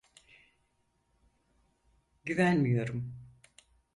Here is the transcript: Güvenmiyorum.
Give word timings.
Güvenmiyorum. 2.25 3.15